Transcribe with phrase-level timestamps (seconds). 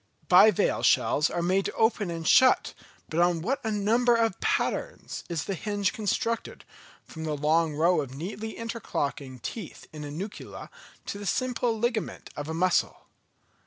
[0.29, 2.73] Bivalve shells are made to open and shut,
[3.07, 6.65] but on what a number of patterns is the hinge constructed,
[7.05, 10.71] from the long row of neatly interlocking teeth in a Nucula
[11.05, 13.05] to the simple ligament of a Mussel!